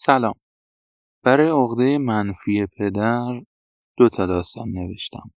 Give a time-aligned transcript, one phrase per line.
[0.00, 0.34] سلام.
[1.24, 3.42] برای عقده منفی پدر
[3.96, 5.30] دو تا داستان نوشتم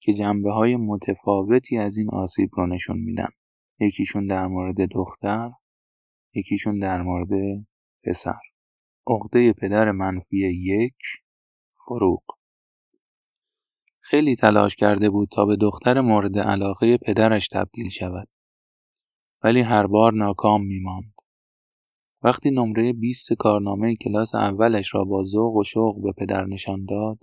[0.00, 3.28] که جنبه های متفاوتی از این آسیب رو نشون میدن.
[3.80, 5.50] یکیشون در مورد دختر
[6.34, 7.28] یکیشون در مورد
[8.04, 8.40] پسر.
[9.06, 10.96] عقده پدر منفی یک
[11.86, 12.22] فروغ.
[14.00, 18.28] خیلی تلاش کرده بود تا به دختر مورد علاقه پدرش تبدیل شود.
[19.42, 21.15] ولی هر بار ناکام میماند.
[22.26, 27.18] وقتی نمره 20 کارنامه کلاس اولش را با ذوق و شوق به پدر نشان داد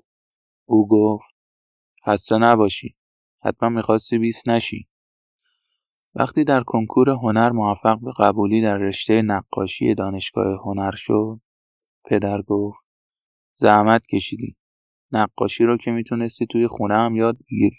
[0.65, 1.25] او گفت
[2.05, 2.95] خسته نباشی
[3.43, 4.87] حتما می‌خواستی 20 نشی.
[6.15, 11.39] وقتی در کنکور هنر موفق به قبولی در رشته نقاشی دانشگاه هنر شد
[12.05, 12.79] پدر گفت
[13.55, 14.55] زحمت کشیدی
[15.11, 17.77] نقاشی رو که می‌تونستی توی خونه هم یاد بگیری.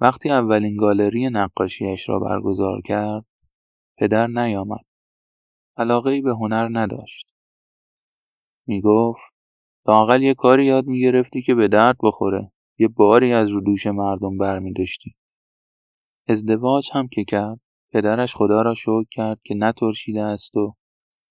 [0.00, 3.24] وقتی اولین گالری نقاشیش را برگزار کرد
[3.98, 4.85] پدر نیامد.
[5.78, 7.26] ای به هنر نداشت.
[8.66, 9.20] می‌گفت
[9.88, 12.52] لااقل یه کاری یاد می‌گرفتی که به درد بخوره.
[12.78, 15.14] یه باری از رو دوش مردم برمیداشتی.
[16.28, 17.60] ازدواج هم که کرد
[17.92, 20.74] پدرش خدا را شکر کرد که نترشیده است و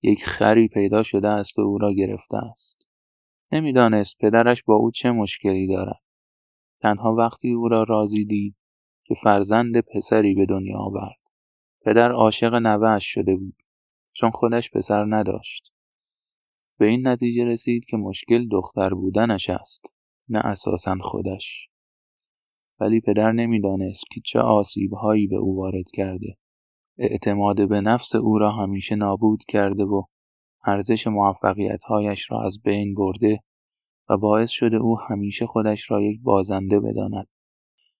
[0.01, 2.77] یک خری پیدا شده است و او را گرفته است.
[3.51, 6.01] نمی‌دانست پدرش با او چه مشکلی دارد.
[6.81, 8.55] تنها وقتی او را راضی دید
[9.03, 11.17] که فرزند پسری به دنیا آورد.
[11.81, 13.55] پدر عاشق نوهش شده بود.
[14.15, 15.71] چون خودش پسر نداشت.
[16.77, 19.85] به این نتیجه رسید که مشکل دختر بودنش است
[20.29, 21.67] نه اساسا خودش.
[22.79, 26.37] ولی پدر نمی‌دانست که چه آسیبهایی به او وارد کرده.
[26.97, 30.03] اعتماد به نفس او را همیشه نابود کرده و
[30.65, 33.39] ارزش موفقیتهایش را از بین برده
[34.09, 37.27] و باعث شده او همیشه خودش را یک بازنده بداند.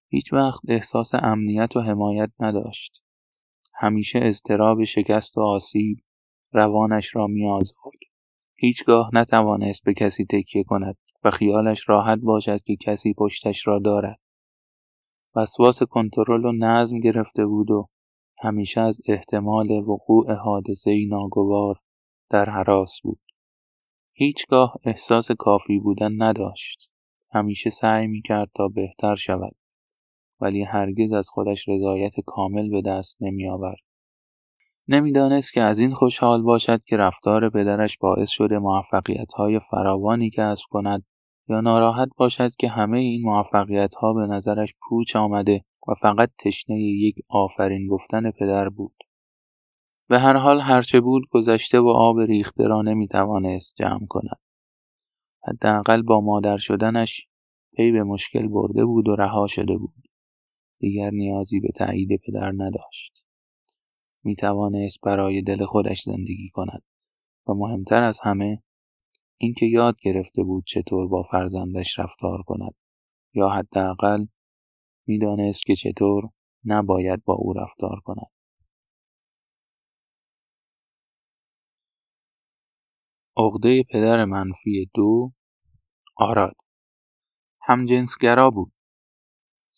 [0.08, 3.05] هیچ وقت احساس امنیت و حمایت نداشت.
[3.78, 5.98] همیشه اضطراب شکست و آسیب
[6.52, 8.00] روانش را میآزرد.
[8.56, 14.20] هیچگاه نتوانست به کسی تکیه کند و خیالش راحت باشد که کسی پشتش را دارد.
[15.36, 17.88] وسواس کنترل و نظم گرفته بود و
[18.42, 21.80] همیشه از احتمال وقوع حادثه ناگوار
[22.30, 23.20] در حراس بود.
[24.14, 26.92] هیچگاه احساس کافی بودن نداشت.
[27.32, 29.56] همیشه سعی می کرد تا بهتر شود.
[30.46, 33.80] ولی هرگز از خودش رضایت کامل به دست نمی آورد.
[34.88, 38.60] نمی‌دانست که از این خوشحال باشد که رفتار پدرش باعث شده
[39.36, 41.06] های فراوانی کسب کند
[41.50, 43.24] یا ناراحت باشد که همه این
[44.02, 48.96] ها به نظرش پوچ آمده و فقط تشنه یک آفرین گفتن پدر بود.
[50.10, 54.40] به هر حال هرچه بود گذشته و آب ریخته را نمی‌توانست جمع کند.
[55.48, 57.28] حداقل با مادر شدنش
[57.78, 60.05] پی به مشکل برده بود و رها شده بود.
[60.86, 63.26] دیگر نیازی به تایید پدر نداشت.
[64.24, 66.84] می توانست برای دل خودش زندگی کند
[67.48, 68.64] و مهمتر از همه
[69.38, 72.74] اینکه یاد گرفته بود چطور با فرزندش رفتار کند
[73.34, 74.26] یا حداقل
[75.08, 76.30] می‌دانست که چطور
[76.66, 78.32] نباید با او رفتار کند.
[83.38, 85.32] عقده پدر منفی دو
[86.18, 86.56] آراد.
[87.62, 88.75] همجنسگرا بود.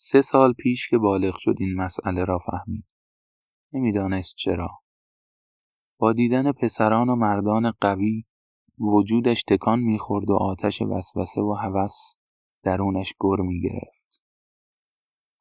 [0.00, 2.84] سه سال پیش که بالغ شد این مسئله را فهمید.
[3.72, 4.70] نمی‌دانست چرا.
[5.98, 8.24] با دیدن پسران و مردان قوی
[8.78, 12.16] وجودش تکان می‌خورد و آتش وسوسه و هوس
[12.62, 14.22] درونش گر می‌گرفت.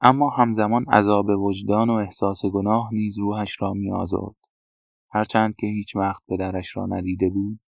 [0.02, 4.36] اما همزمان عذاب وجدان و احساس گناه نیز روحش را میآزرد.
[5.12, 7.60] هرچند که هیچ وقت پدرش را ندیده بود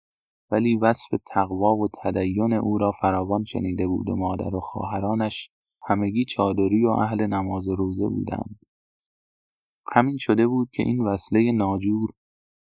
[0.50, 5.50] ولی وصف تقوا و تدین او را فراوان شنیده بود و مادر و خواهرانش
[5.88, 8.58] همگی چادری و اهل نماز و روزه بودند.
[9.92, 12.10] همین شده بود که این وصله ناجور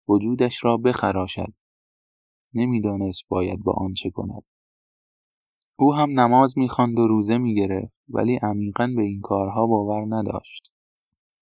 [0.08, 1.52] وجودش را بخراشد.
[2.54, 4.42] نمی‌دانست باید با آن چه کند.
[5.76, 10.72] او هم نماز می‌خواند و روزه می‌گرفت ولی عمیقا به این کارها باور نداشت.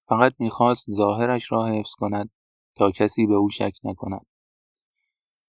[0.08, 2.30] فقط می‌خواست ظاهرش را حفظ کند
[2.74, 4.26] تا کسی به او شک نکند.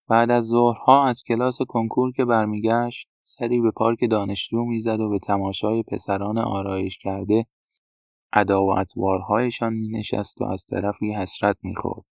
[0.08, 5.20] بعد از ظهرها از کلاس کنکور که برمیگشت سری به پارک دانشجو می‌زد و به
[5.20, 7.46] تماشای پسران آرایش کرده
[8.34, 12.06] ادا و اطوارهایشان مینشست و از طرفی حسرت می‌خورد.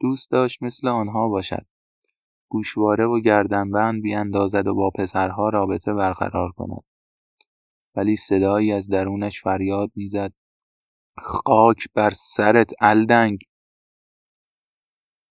[0.00, 1.66] دوست داشت مثل آنها باشد.
[2.48, 6.84] گوشواره و گردنبند بیاندازد و با پسرها رابطه برقرار کند.
[7.94, 10.32] ولی صدایی از درونش فریاد می‌زد.
[11.18, 13.38] خاک بر سرت الدنگ!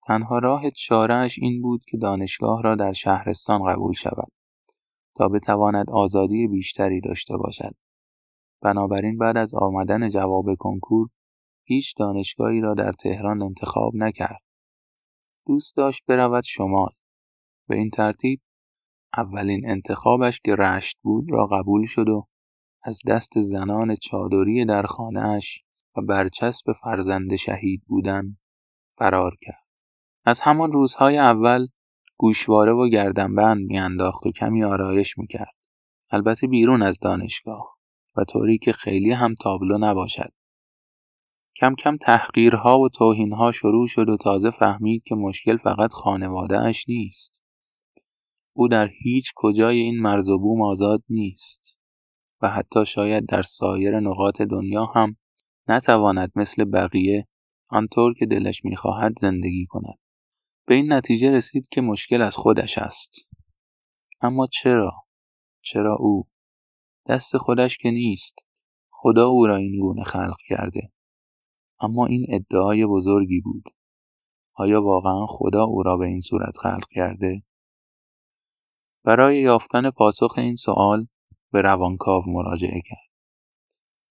[0.08, 4.32] تنها راه چارهاش این بود که دانشگاه را در شهرستان قبول شود.
[5.16, 7.76] تا بتواند آزادی بیشتری داشته باشد.
[8.62, 11.10] بنابراین بعد از آمدن جواب کنکور
[11.64, 14.42] هیچ دانشگاهی را در تهران انتخاب نکرد.
[15.48, 16.92] دوست داشت برود شمال.
[17.68, 18.42] به این ترتیب
[19.18, 22.28] اولین انتخابش که رشت بود را قبول شد و
[22.84, 25.64] از دست زنان چادری در خانهاش
[25.98, 28.38] و برچسب فرزند شهید بودن
[28.98, 29.64] فرار کرد.
[30.26, 31.68] از همان روزهای اول
[32.24, 35.54] گوشواره و گردنبند میانداخت و کمی آرایش می‌کرد.
[36.12, 37.78] البته بیرون از دانشگاه
[38.18, 40.32] و طوری که خیلی هم تابلو نباشد.
[41.56, 46.90] کم کم تحقیرها و توهینها شروع شد و تازه فهمید که مشکل فقط خانواده اش
[46.90, 47.42] نیست.
[48.54, 51.80] او در هیچ کجای این مرز و بوم آزاد نیست
[52.42, 55.16] و حتی شاید در سایر نقاط دنیا هم
[55.68, 57.28] نتواند مثل بقیه
[57.70, 60.03] آنطور که دلش می‌خواهد زندگی کند.
[60.66, 63.30] به این نتیجه رسید که مشکل از خودش است.
[64.22, 64.92] اما چرا؟
[65.62, 66.28] چرا او؟
[67.10, 68.36] دست خودش که نیست.
[68.92, 70.92] خدا او را این گونه خلق کرده.
[71.82, 73.64] اما این ادعای بزرگی بود.
[74.54, 77.44] آیا واقعا خدا او را به این صورت خلق کرده؟
[79.04, 81.08] برای یافتن پاسخ این سوال
[81.52, 83.10] به روانکاو مراجعه کرد.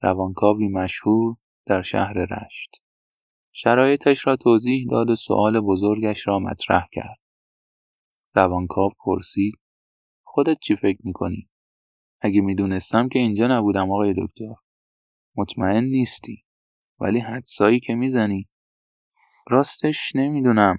[0.03, 2.82] روانکاوی مشهور در شهر رشت.
[3.53, 7.19] شرایطش را توضیح داد و سؤال بزرگش را مطرح کرد.
[8.35, 9.55] روانکاو پرسید
[10.25, 11.49] خودت چی فکر می‌کنی؟
[12.21, 14.55] اگه می‌دونستم که اینجا نبودم آقای دکتر
[15.37, 16.45] مطمئن نیستی
[17.01, 18.49] ولی حدسایی که می‌زنی.
[19.51, 20.77] راستش نمی‌دونم.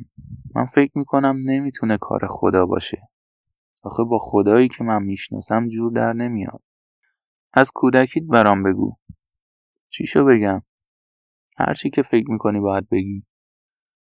[0.55, 3.09] من فکر می‌کنم نمی‌تونه کار خدا باشه.
[3.83, 6.61] آخه با خدایی که من می‌شناسم جور در نمیاد.
[7.53, 8.95] از کودکیت برام بگو.
[9.89, 10.61] چیشو بگم؟
[11.57, 13.23] هرچی که فکر می‌کنی باید بگی.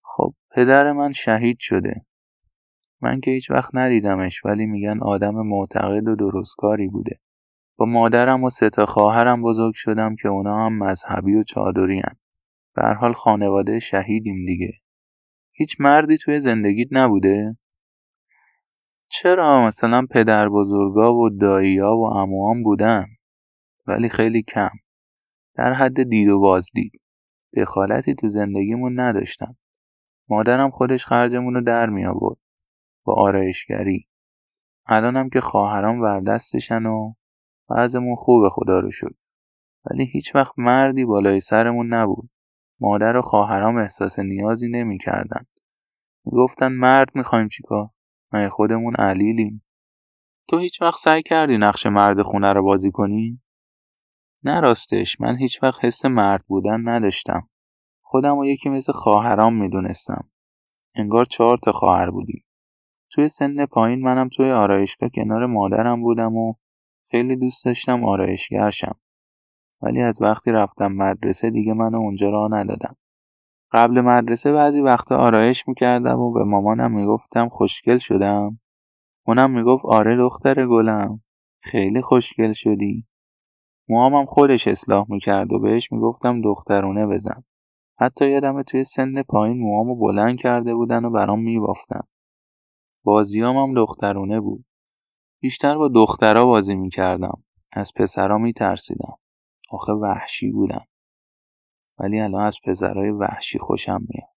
[0.03, 2.05] خب پدر من شهید شده.
[3.01, 7.19] من که هیچ وقت ندیدمش ولی میگن آدم معتقد و درستکاری بوده.
[7.77, 12.15] با مادرم و سه خواهرم بزرگ شدم که اونا هم مذهبی و چادری هن.
[12.75, 14.73] به حال خانواده شهیدیم دیگه.
[15.51, 17.57] هیچ مردی توی زندگیت نبوده؟
[19.09, 23.05] چرا مثلا پدر بزرگا و داییا و اموام بودن؟
[23.87, 24.69] ولی خیلی کم.
[25.55, 27.00] در حد دید و بازدید.
[27.57, 29.57] دخالتی تو زندگیمون نداشتم.
[30.29, 32.37] مادرم خودش خرجمون رو در می آورد
[33.05, 34.07] با آرایشگری.
[34.85, 37.13] الانم که خواهرام وردستشن و
[37.69, 39.15] وضعمون خوبه خدا رو شد
[39.85, 42.29] ولی هیچ وقت مردی بالای سرمون نبود.
[42.79, 45.45] مادر و خواهرام احساس نیازی نمی‌کردن
[46.25, 47.89] گفتن مرد می‌خوایم چیکار
[48.33, 49.63] مگه خودمون علیلیم.
[50.49, 53.41] تو هیچ وقت سعی کردی نقش مرد خونه رو بازی کنی؟
[54.43, 57.49] نه راستش من هیچ وقت حس مرد بودن نداشتم.
[58.01, 60.29] خودم و یکی مثل خواهرام می‌دونستم.
[60.95, 62.45] انگار چهار تا خواهر بودیم.
[63.11, 66.53] توی سن پایین منم توی آرایشگاه کنار مادرم بودم و
[67.11, 68.95] خیلی دوست داشتم آرایشگرشم.
[69.81, 72.95] ولی از وقتی رفتم مدرسه دیگه منو اونجا راه ندادم
[73.71, 78.59] قبل مدرسه بعضی وقتا آرایش می‌کردم و به مامانم می‌گفتم خوشگل شدم.
[79.27, 81.21] اونم می‌گفت آره دختر گلم.
[81.63, 83.05] خیلی خوشگل شدی.
[83.91, 87.43] موهامم خودش اصلاح می‌کرد و بهش می‌گفتم دخترونه بزن.
[87.99, 92.01] حتی یادم توی سن پایین موهامو بلند کرده بودن و برام میبافتن.
[93.03, 94.65] بازیام هم دخترونه بود.
[95.41, 97.43] بیشتر با دخترها بازی می‌کردم.
[97.71, 99.17] از پسرا میترسیدم.
[99.71, 100.85] آخه وحشی بودن.
[101.99, 104.29] ولی الان از پسرهای وحشی خوشم میاد.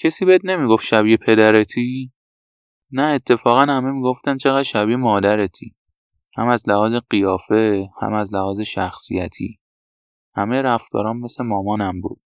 [0.00, 2.12] کسی بهت نمی‌گفت شبیه پدرتی؟
[2.92, 5.74] نه اتفاقا همه می‌گفتن چقدر شبیه مادرتی.
[6.36, 9.58] هم از لحاظ قیافه هم از لحاظ شخصیتی.
[10.34, 12.20] همه رفتارام مثل مامانم بود.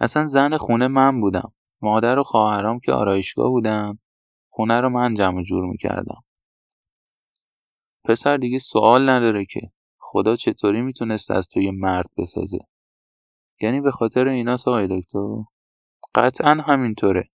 [0.00, 1.52] اصلا زن خونه من بودم.
[1.82, 3.98] مادر و خواهرام که آرایشگاه بودن
[4.50, 6.24] خونه رو من جمع جور می‌کردم.
[8.04, 9.60] پسر دیگه سوال نداره که
[9.98, 12.58] خدا چطوری می‌تونست از تو یه مرد بسازه.
[13.60, 15.44] یعنی به خاطر اینا آقای دکتر؟
[16.14, 17.30] قطعا همینطوره.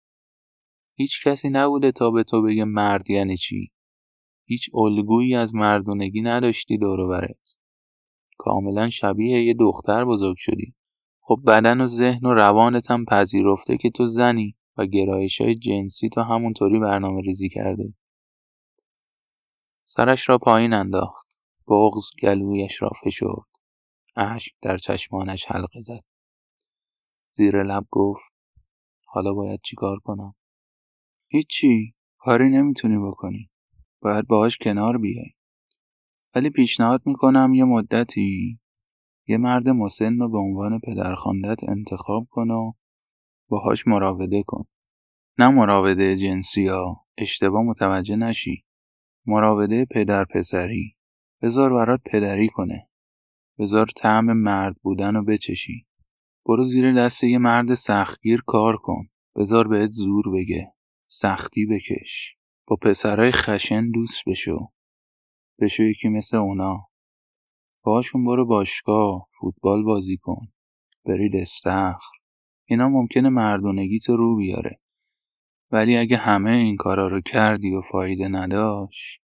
[0.94, 3.72] هیچ کسی نبوده تا به تو بگه مرد یعنی چی؟
[4.48, 7.56] هیچ الگویی از مردونگی نداشتی دور برت.
[8.38, 10.74] کاملا شبیه یه دختر بزرگ شدی.
[11.20, 16.08] خب بدن و ذهن و روانت هم پذیرفته که تو زنی و گرایش های جنسی
[16.08, 17.94] تو همونطوری برنامه ریزی کرده.
[19.84, 21.26] سرش را پایین انداخت.
[21.68, 23.46] بغز گلویش را فشرد.
[24.16, 26.04] اشک در چشمانش حلقه زد.
[27.30, 28.22] زیر لب گفت
[29.06, 30.34] حالا باید چیکار کنم؟
[31.28, 33.50] هیچی کاری نمی‌تونی بکنی.
[34.02, 35.30] باید باهاش کنار بیای.
[36.34, 38.58] ولی پیشنهاد می‌کنم یه مدتی
[39.28, 42.72] یه مرد مسن رو به عنوان پدرخواندت انتخاب کن و
[43.48, 44.64] باهاش مراوده کن.
[45.38, 48.64] نه مراوده جنسی ها اشتباه متوجه نشی.
[49.26, 50.96] مراوده پدر پسری
[51.42, 52.88] بذار برات پدری کنه.
[53.58, 55.86] بذار طعم مرد بودن رو بچشی.
[56.46, 59.08] برو زیر دست یه مرد سختگیر کار کن.
[59.36, 60.72] بذار بهت زور بگه.
[61.06, 62.35] سختی بکش.
[62.68, 64.70] با پسرای خشن دوست بشو.
[65.60, 66.88] بشو یکی مثل اونا.
[67.82, 70.48] باشون برو باشگاه فوتبال بازی کن.
[71.04, 72.16] برید استخر
[72.64, 74.80] اینا ممکنه مردونگی تو رو بیاره.
[75.70, 79.20] ولی اگه همه این کارا رو کردی و فایده نداشت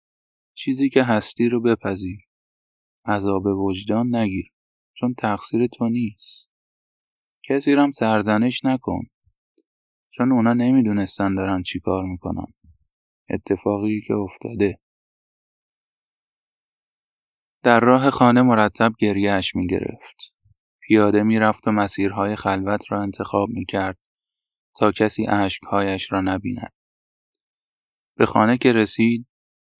[0.53, 2.19] چیزی که هستی رو بپذیر.
[3.05, 4.51] عذاب وجدان نگیر
[4.93, 6.49] چون تقصیر تو نیست.
[7.43, 9.01] کسی رو هم سرزنش نکن.
[10.09, 12.53] چون اونا نمی‌دونستن دارن چی کار می‌کنن.
[13.33, 14.79] اتفاقی که افتاده
[17.63, 20.17] در راه خانه مرتب گریهش می گرفت.
[20.81, 23.97] پیاده می رفت و مسیرهای خلوت را انتخاب می کرد
[24.79, 26.73] تا کسی اشکهایش را نبیند.
[28.17, 29.27] به خانه که رسید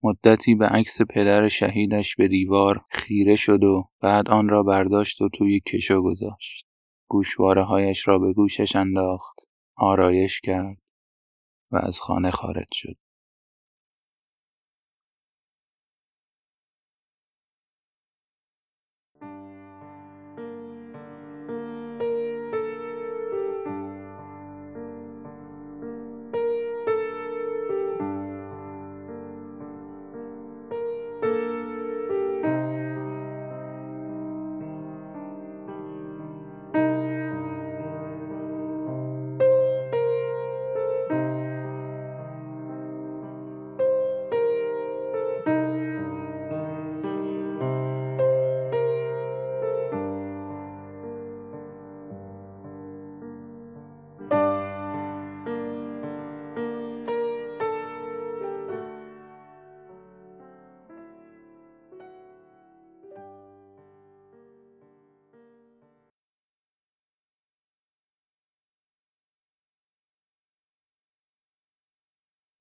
[0.03, 5.29] مدتی به عکس پدر شهیدش به دیوار خیره شد و بعد آن را برداشت و
[5.29, 6.65] توی کشو گذاشت.
[7.08, 9.39] گوشواره هایش را به گوشش انداخت.
[9.77, 10.77] آرایش کرد
[11.72, 12.98] و از خانه خارج شد.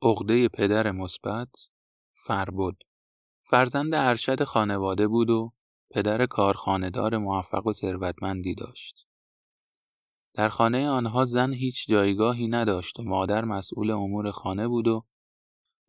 [0.02, 1.71] عقده پدر مثبت
[2.14, 2.75] فربد
[3.50, 5.52] فرزند ارشد خانواده بود و
[5.90, 9.07] پدر کارخانهدار موفق و ثروتمندی داشت.
[10.35, 15.04] در خانه آنها زن هیچ جایگاهی نداشت و مادر مسئول امور خانه بود و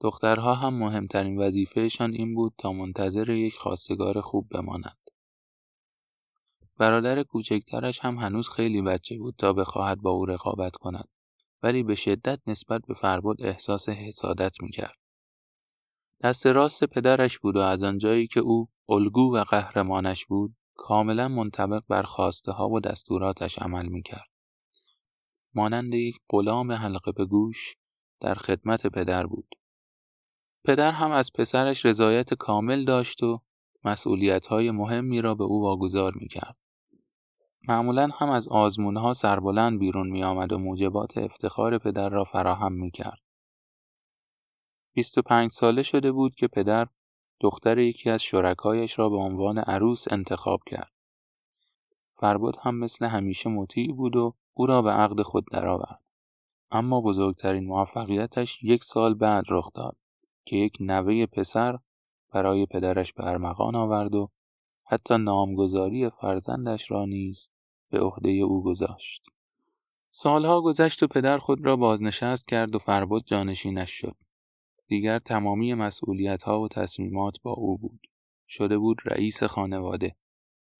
[0.01, 5.09] دخترها هم مهمترین وظیفهشان این بود تا منتظر یک خواستگار خوب بمانند.
[6.77, 11.09] برادر کوچکترش هم هنوز خیلی بچه بود تا بخواهد با او رقابت کند.
[11.63, 14.97] ولی به شدت نسبت به فربد احساس حسادت می‌کرد.
[16.23, 21.83] دست راست پدرش بود و از آنجایی که او الگو و قهرمانش بود کاملا منطبق
[21.87, 24.29] بر خواسته ها و دستوراتش عمل می‌کرد.
[25.53, 27.75] مانند یک غلام حلقه به گوش
[28.19, 29.55] در خدمت پدر بود.
[30.63, 33.41] پدر هم از پسرش رضایت کامل داشت و
[33.83, 36.57] مسئولیت های مهمی را به او واگذار می‌کرد.
[37.67, 42.91] معمولا هم از آزمونها سربلند بیرون می آمد و موجبات افتخار پدر را فراهم می
[42.91, 43.21] کرد.
[44.93, 46.87] 25 ساله شده بود که پدر
[47.39, 50.91] دختر یکی از شرکایش را به عنوان عروس انتخاب کرد.
[52.15, 56.01] فربود هم مثل همیشه مطیع بود و او را به عقد خود درآورد.
[56.71, 59.97] اما بزرگترین موفقیتش یک سال بعد رخ داد
[60.45, 61.79] که یک نوه پسر
[62.33, 64.29] برای پدرش به ارمغان آورد و
[64.91, 67.49] حتی نامگذاری فرزندش را نیز
[67.89, 69.21] به عهده او گذاشت.
[70.09, 74.15] سالها گذشت و پدر خود را بازنشست کرد و فربد جانشینش شد.
[74.87, 77.99] دیگر تمامی مسئولیت ها و تصمیمات با او بود.
[78.47, 80.15] شده بود رئیس خانواده.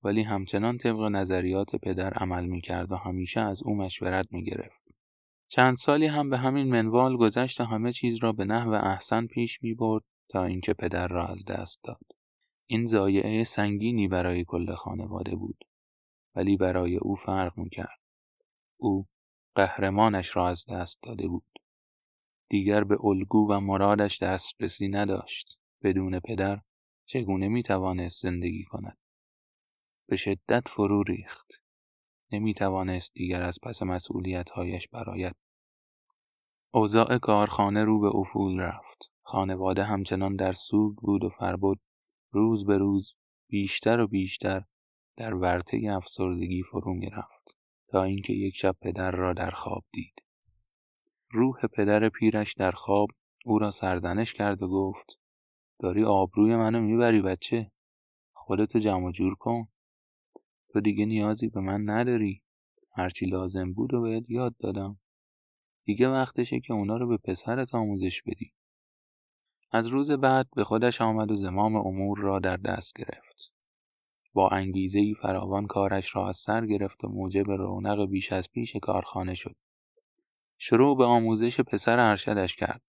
[0.04, 4.82] ولی همچنان طبق نظریات پدر عمل می کرد و همیشه از او مشورت می گرفت.
[5.48, 9.64] چند سالی هم به همین منوال گذشت و همه چیز را به نحو احسن پیش
[9.64, 12.21] می برد تا اینکه پدر را از دست داد.
[12.72, 15.64] این زایعه سنگینی برای کل خانواده بود.
[16.36, 18.00] ولی برای او فرق می‌کرد.
[18.78, 19.08] او
[19.56, 21.60] قهرمانش را از دست داده بود.
[22.50, 25.60] دیگر به الگو و مرادش دسترسی نداشت.
[25.84, 26.62] بدون پدر
[27.06, 28.98] چگونه می توانست زندگی کند؟
[30.08, 31.54] به شدت فرو ریخت.
[32.32, 35.36] نمی توانست دیگر از پس مسئولیتهایش برآید.
[36.74, 39.12] اوضاع کارخانه رو به افول رفت.
[39.22, 41.78] خانواده همچنان در سوگ بود و فربد
[42.32, 43.14] روز به روز
[43.48, 44.64] بیشتر و بیشتر
[45.18, 47.58] در ورطه افسردگی فرو می‌رفت
[47.88, 50.24] تا اینکه یک شب پدر را در خواب دید.
[51.32, 53.10] روح پدر پیرش در خواب
[53.46, 55.20] او را سرزنش کرد و گفت
[55.80, 57.72] داری آبروی منو می‌بری بچه
[58.34, 59.68] خودتو جمع جور کن.
[60.70, 62.42] تو دیگه نیازی به من نداری.
[62.96, 65.00] هرچی لازم بود و بهت یاد دادم.
[65.86, 68.54] دیگه وقتشه که اونا رو به پسرت آموزش بدی.
[69.74, 73.52] از روز بعد به خودش آمد و زمام امور را در دست گرفت
[74.34, 79.34] با انگیزهای فراوان کارش را از سر گرفت و موجب رونق بیش از پیش کارخانه
[79.34, 79.56] شد.
[80.58, 82.82] شروع به آموزش پسر ارشدش کرد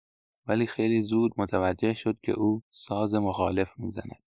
[0.46, 4.22] ولی خیلی زود متوجه شد که او ساز مخالف می‌زند.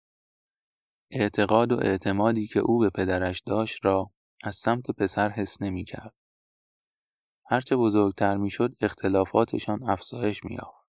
[1.12, 4.12] اعتقاد و اعتمادی که او به پدرش داشت را
[4.43, 6.13] از سمت پسر حس نمی کرد.
[7.46, 10.81] هرچه بزرگتر می‌شد اختلافاتشان افزایش میافت.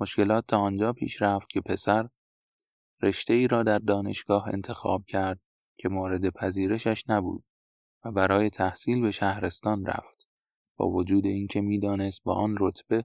[0.00, 2.08] مشکلات تا آنجا پیش رفت که پسر
[3.02, 5.40] رشته ای را در دانشگاه انتخاب کرد
[5.76, 7.44] که مورد پذیرشش نبود
[8.04, 10.28] و برای تحصیل به شهرستان رفت
[10.76, 13.04] با وجود اینکه می‌دانست با آن رتبه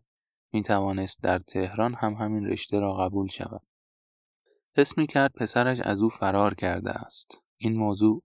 [0.53, 3.62] می توانست در تهران هم همین رشته را قبول شود.
[4.77, 7.43] حس می کرد پسرش از او فرار کرده است.
[7.57, 8.24] این موضوع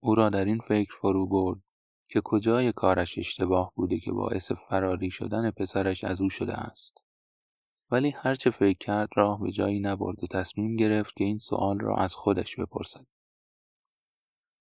[0.00, 1.60] او را در این فکر فرو برد
[2.08, 7.07] که کجای کارش اشتباه بوده که باعث فراری شدن پسرش از او شده است.
[7.90, 11.96] ولی هرچه فکر کرد راه به جایی نبرد و تصمیم گرفت که این سوال را
[11.96, 13.06] از خودش بپرسد.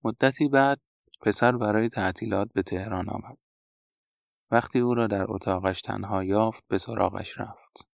[0.04, 0.80] مدتی بعد
[1.22, 3.38] پسر برای تعطیلات به تهران آمد.
[4.52, 7.88] وقتی او را در اتاقش تنها یافت به سراغش رفت.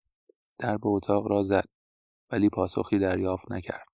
[0.58, 1.64] در به اتاق را زد
[2.30, 3.86] ولی پاسخی دریافت نکرد.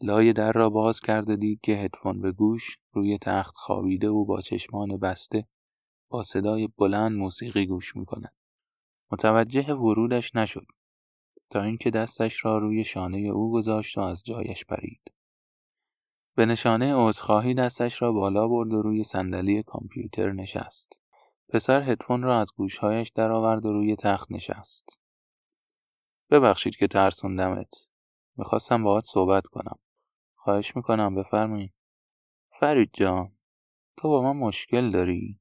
[0.00, 4.40] لای در را باز کرده دید که هدفون به گوش روی تخت خوابیده و با
[4.40, 5.46] چشمان بسته
[6.10, 8.32] با صدای بلند موسیقی گوش می‌کند.
[9.12, 10.66] متوجه ورودش نشد
[11.50, 15.00] تا اینکه دستش را روی شانه او گذاشت و از جایش پرید.
[16.34, 21.00] به نشانه عذرخواهی دستش را بالا برد و روی صندلی کامپیوتر نشست.
[21.48, 25.00] پسر هدفون را از گوشهایش درآورد و روی تخت نشست.
[26.30, 27.90] ببخشید که ترسوندمت.
[28.36, 29.78] می‌خواستم باهات صحبت کنم.
[30.34, 31.72] خواهش می‌کنم بفرمایید.
[32.50, 33.32] فرید جان
[33.96, 35.40] تو با من مشکل داری؟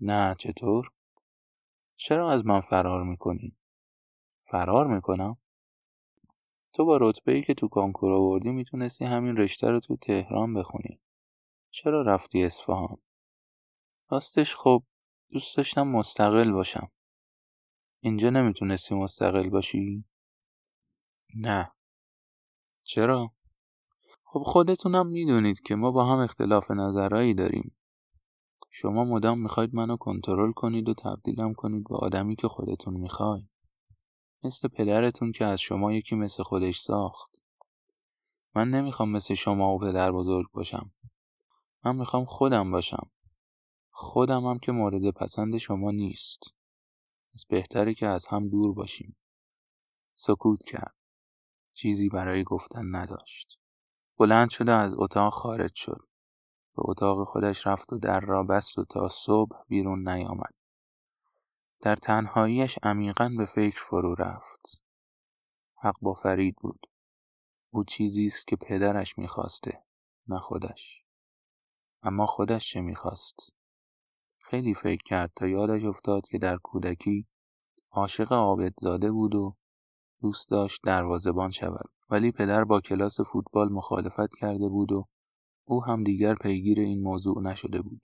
[0.00, 0.90] نه چطور؟
[2.02, 3.56] چرا از من فرار می‌کنی؟
[4.50, 5.36] فرار می‌کنم؟
[6.72, 11.00] تو با رتبه ای که تو کنکور آوردی می‌تونستی همین رشته رو تو تهران بخونی.
[11.70, 12.96] چرا رفتی اصفهان؟
[14.10, 14.82] راستش خب
[15.30, 16.90] دوست داشتم مستقل باشم.
[18.00, 20.04] اینجا نمی‌تونستی مستقل باشی؟
[21.36, 21.72] نه.
[22.82, 23.32] چرا؟
[24.24, 27.76] خب خودتونم می‌دونید که ما با هم اختلاف نظرهایی داریم.
[28.70, 33.48] شما مدام می‌خواید منو کنترل کنید و تبدیلم کنید به آدمی که خودتون می‌خواید.
[34.44, 37.30] مثل پدرتون که از شما یکی مثل خودش ساخت.
[38.54, 40.90] من نمی‌خوام مثل شما و پدر بزرگ باشم.
[41.84, 43.10] من می‌خوام خودم باشم.
[43.90, 46.42] خودم هم که مورد پسند شما نیست.
[47.34, 49.16] از بهتره که از هم دور باشیم.
[50.14, 50.94] سکوت کرد.
[51.72, 53.58] چیزی برای گفتن نداشت.
[54.18, 56.09] بلند شده از اتاق خارج شد.
[56.76, 60.54] به اتاق خودش رفت و در را بست و تا صبح بیرون نیامد.
[61.80, 64.82] در تنهاییش عمیقا به فکر فرو رفت.
[65.74, 66.86] حق با فرید بود.
[67.70, 69.82] او چیزی است که پدرش می‌خواسته
[70.28, 71.04] نه خودش.
[72.02, 73.52] اما خودش چه می‌خواست؟
[74.38, 77.26] خیلی فکر کرد تا یادش افتاد که در کودکی
[77.92, 79.56] عاشق عابدزاده بود و
[80.20, 85.06] دوست داشت دروازبان شود ولی پدر با کلاس فوتبال مخالفت کرده بود و
[85.70, 88.00] او هم دیگر پیگیر این موضوع نشده بود.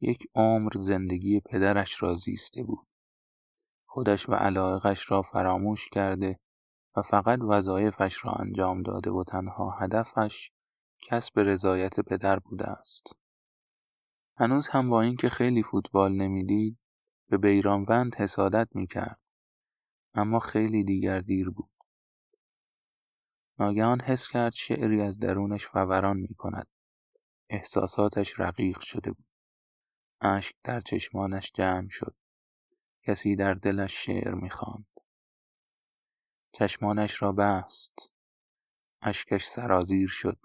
[0.00, 2.86] یک عمر زندگی پدرش را زیسته بود.
[3.86, 6.38] خودش و علاقش را فراموش کرده
[6.96, 10.50] و فقط وظایفش را انجام داده و تنها هدفش
[11.08, 13.06] کسب رضایت پدر بوده است.
[14.36, 16.78] هنوز هم با اینکه خیلی فوتبال نمی‌دید
[17.28, 19.20] به بیرانوند حسادت می‌کرد
[20.14, 21.73] اما خیلی دیگر دیر بود.
[23.58, 26.66] ناگهان حس کرد شعری از درونش فوران می کند.
[27.48, 29.26] احساساتش رقیق شده بود.
[30.20, 32.14] اشک در چشمانش جمع شد.
[33.02, 34.86] کسی در دلش شعر می‌خواند.
[36.52, 38.12] چشمانش را بست.
[39.02, 40.38] اشکش سرازیر شد.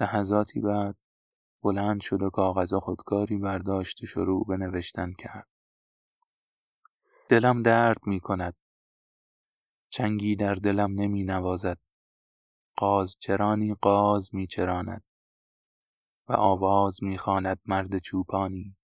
[0.00, 0.96] لحظاتی بعد
[1.62, 5.48] بلند شد و کاغذ خودکاری برداشت و شروع به نوشتن کرد.
[7.28, 8.54] دلم درد می کند.
[9.96, 11.78] چنگی در دلم نمی نوازد.
[12.76, 15.04] قاز چرانی قاز می چراند.
[16.28, 18.76] و آواز می خواند مرد چوپانی.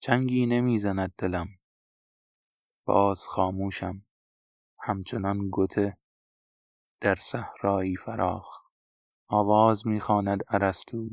[0.00, 1.48] چنگی نمی زند دلم.
[2.86, 4.06] باز خاموشم.
[4.80, 5.98] همچنان گته
[7.00, 8.62] در صحرایی فراخ.
[9.28, 11.08] آواز می‌خواند ارسطو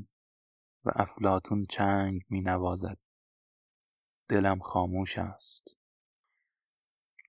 [0.85, 2.97] و افلاتون چنگ می نوازد.
[4.29, 5.78] دلم خاموش است.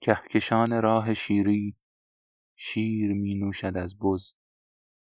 [0.01, 1.77] کهکشان راه شیری
[2.57, 4.33] شیر می نوشد از بز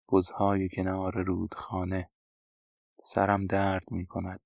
[0.08, 2.10] بزهای کنار رودخانه.
[3.04, 4.40] سرم درد می کند.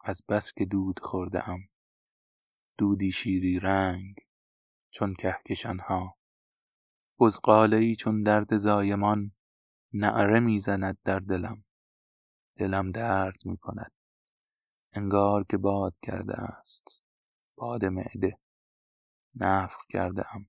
[0.00, 1.68] از بس که دود خورده ام
[2.78, 4.14] دودی شیری رنگ
[4.90, 6.16] چون کهکشانها.
[7.72, 9.32] ای چون درد زایمان
[9.92, 11.64] نعره می‌زند در دلم.
[12.56, 13.92] دلم درد می کند.
[14.92, 17.04] انگار که باد کرده است.
[17.56, 18.38] باد معده.
[19.34, 20.46] نفخ کرده ام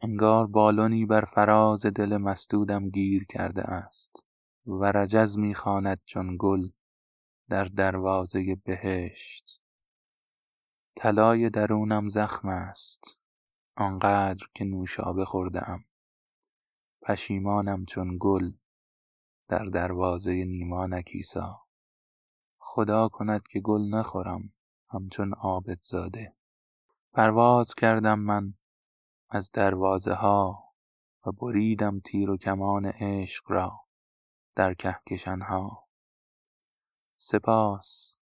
[0.00, 4.24] انگار بالونی بر فراز دل مسدودم گیر کرده است
[4.66, 6.68] و رجز می‌خواند چون گل
[7.48, 9.60] در دروازه بهشت.
[10.96, 13.22] طلای درونم زخم است
[13.76, 15.84] آنقدر که نوشابه خورده ام
[17.02, 18.52] پشیمانم چون گل
[19.48, 21.64] در دروازه نیما نکیسا
[22.58, 24.52] خدا کند که گل نخورم
[24.90, 26.34] همچون عابدزاده.
[27.16, 28.54] پرواز کردم من
[29.28, 30.72] از دروازه ها
[31.26, 33.80] و بریدم تیر و کمان عشق را
[34.54, 35.88] در کهکشان ها.
[37.16, 38.18] سپاس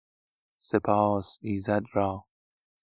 [0.57, 2.27] سپاس ایزد را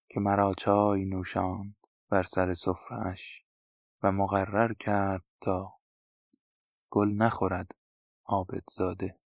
[0.10, 1.76] که مرا چای نوشاند
[2.10, 3.46] بر سر سفرهاش
[4.04, 5.80] و مقرر کرد تا
[6.90, 7.72] گل نخورد
[8.26, 9.20] عابدزاده.